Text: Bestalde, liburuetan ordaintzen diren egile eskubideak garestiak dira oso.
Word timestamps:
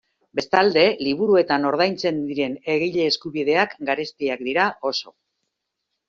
Bestalde, 0.37 0.83
liburuetan 1.07 1.67
ordaintzen 1.71 2.17
diren 2.29 2.55
egile 2.75 3.05
eskubideak 3.09 3.75
garestiak 3.91 4.41
dira 4.47 4.65
oso. 4.93 5.13